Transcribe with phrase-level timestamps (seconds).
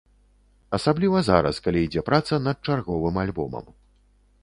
[0.77, 3.65] Асабліва зараз, калі ідзе праца над чарговым альбомам.